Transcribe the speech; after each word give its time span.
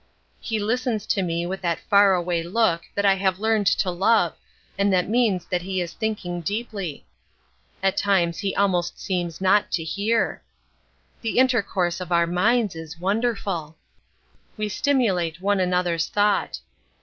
He 0.39 0.57
listens 0.57 1.05
to 1.05 1.21
me 1.21 1.45
with 1.45 1.61
that 1.61 1.79
far 1.81 2.15
away 2.15 2.41
look 2.41 2.81
that 2.95 3.05
I 3.05 3.13
have 3.13 3.37
learned 3.37 3.67
to 3.67 3.91
love 3.91 4.35
and 4.75 4.91
that 4.91 5.07
means 5.07 5.45
that 5.45 5.61
he 5.61 5.79
is 5.79 5.93
thinking 5.93 6.41
deeply; 6.41 7.05
at 7.83 7.97
times 7.97 8.39
he 8.39 8.55
almost 8.55 8.99
seems 8.99 9.39
not 9.39 9.69
to 9.73 9.83
hear. 9.83 10.41
The 11.21 11.37
intercourse 11.37 12.01
of 12.01 12.11
our 12.11 12.25
minds 12.25 12.75
is 12.75 12.99
wonderful. 12.99 13.77
We 14.57 14.69
stimulate 14.69 15.39
one 15.39 15.59
another's 15.59 16.07
thought. 16.07 16.61